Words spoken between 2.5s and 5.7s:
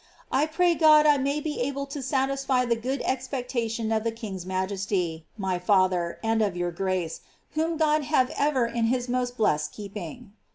the goo<l expectation of the king's majesty, my